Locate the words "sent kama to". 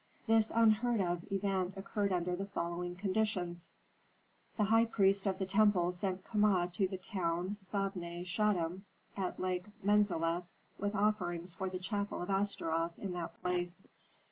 5.91-6.87